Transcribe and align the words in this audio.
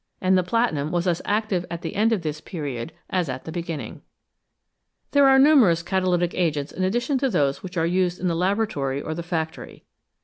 And 0.19 0.35
the 0.35 0.41
platinum 0.41 0.91
was 0.91 1.05
as 1.05 1.21
active 1.25 1.63
at 1.69 1.83
the 1.83 1.95
end 1.95 2.11
of 2.11 2.23
this 2.23 2.41
period 2.41 2.91
as 3.11 3.29
at 3.29 3.45
the 3.45 3.51
beginning! 3.51 4.01
There 5.11 5.27
are 5.27 5.37
numerous 5.37 5.83
catalytic 5.83 6.33
agents 6.33 6.71
in 6.71 6.83
addition 6.83 7.19
to 7.19 7.29
those 7.29 7.61
which 7.61 7.77
are 7.77 7.85
used 7.85 8.19
in 8.19 8.27
the 8.27 8.35
laboratory 8.35 8.99
or 8.99 9.13
the 9.13 9.21
factory. 9.21 9.85